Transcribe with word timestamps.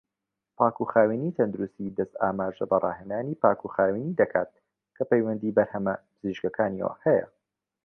پاکوخاوێنی 0.57 1.35
تەندروستی 1.37 1.95
دەست 1.97 2.13
ئاماژە 2.21 2.65
بە 2.71 2.77
ڕاهێنانی 2.83 3.39
پاکوخاوێنی 3.41 4.17
دەکات 4.21 4.51
کە 4.95 5.03
پەیوەندی 5.09 5.55
بەرهەمە 5.57 5.95
پزیشکیەکانەوە 6.17 6.93
هەیە. 7.05 7.27